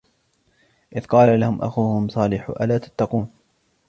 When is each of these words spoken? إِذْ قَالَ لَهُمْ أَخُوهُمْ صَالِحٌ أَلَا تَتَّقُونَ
إِذْ 0.95 1.05
قَالَ 1.05 1.39
لَهُمْ 1.39 1.61
أَخُوهُمْ 1.61 2.07
صَالِحٌ 2.07 2.49
أَلَا 2.61 2.77
تَتَّقُونَ 2.77 3.29